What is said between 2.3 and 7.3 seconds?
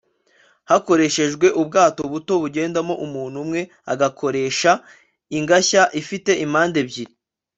bugendamo umuntu umwe agakoresha ingashya ifite impande ebyiri